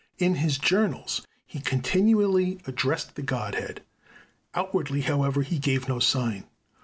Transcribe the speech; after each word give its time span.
In 0.17 0.33
his 0.37 0.57
journals 0.57 1.27
he 1.45 1.59
continually 1.59 2.59
addresses 2.65 3.11
the 3.11 3.21
Godhead. 3.21 3.83
Outwardly, 4.55 5.01
however, 5.01 5.43
he 5.43 5.59
gave 5.59 5.87
no 5.87 5.99
sign. 5.99 6.45